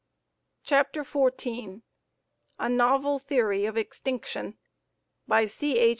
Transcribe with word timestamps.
CHAPTER 0.63 1.03
XIV 1.03 1.83
A 2.57 2.67
Novel 2.69 3.19
Theory 3.19 3.67
of 3.67 3.77
Extinction 3.77 4.57
By 5.27 5.45
C. 5.45 5.77
H. 5.77 5.89